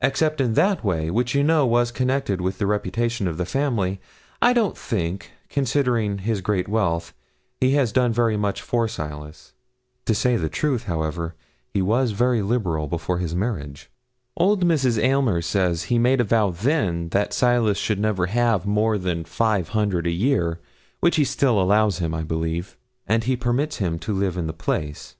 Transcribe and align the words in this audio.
Except 0.00 0.40
in 0.40 0.54
that 0.54 0.82
way 0.82 1.10
which, 1.10 1.34
you 1.34 1.44
know, 1.44 1.66
was 1.66 1.92
connected 1.92 2.40
with 2.40 2.56
the 2.56 2.66
reputation 2.66 3.28
of 3.28 3.36
the 3.36 3.44
family 3.44 4.00
I 4.40 4.54
don't 4.54 4.74
think, 4.74 5.32
considering 5.50 6.16
his 6.20 6.40
great 6.40 6.66
wealth, 6.66 7.12
he 7.60 7.72
has 7.72 7.92
done 7.92 8.10
very 8.10 8.38
much 8.38 8.62
for 8.62 8.88
Silas. 8.88 9.52
To 10.06 10.14
say 10.14 10.38
truth, 10.48 10.84
however, 10.84 11.34
he 11.74 11.82
was 11.82 12.12
very 12.12 12.40
liberal 12.40 12.86
before 12.86 13.18
his 13.18 13.34
marriage. 13.34 13.90
Old 14.34 14.64
Mrs. 14.64 14.96
Aylmer 14.98 15.42
says 15.42 15.82
he 15.82 15.98
made 15.98 16.22
a 16.22 16.24
vow 16.24 16.48
then 16.48 17.10
that 17.10 17.34
Silas 17.34 17.76
should 17.76 18.00
never 18.00 18.28
have 18.28 18.64
more 18.64 18.96
than 18.96 19.26
five 19.26 19.68
hundred 19.76 20.06
a 20.06 20.10
year, 20.10 20.58
which 21.00 21.16
he 21.16 21.24
still 21.24 21.60
allows 21.60 21.98
him, 21.98 22.14
I 22.14 22.22
believe, 22.22 22.78
and 23.06 23.24
he 23.24 23.36
permits 23.36 23.76
him 23.76 23.98
to 23.98 24.14
live 24.14 24.38
in 24.38 24.46
the 24.46 24.54
place. 24.54 25.16